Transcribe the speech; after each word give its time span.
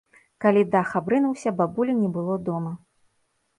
Калі 0.45 0.63
дах 0.75 0.93
абрынуўся, 1.01 1.53
бабулі 1.61 1.93
не 2.01 2.09
было 2.19 2.41
дома. 2.51 2.75